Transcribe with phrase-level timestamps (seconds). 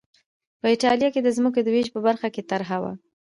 [0.59, 2.91] په اېټالیا کې د ځمکو د وېش په برخه کې طرحه وه